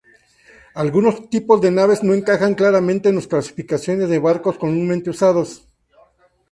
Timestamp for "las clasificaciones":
3.17-4.09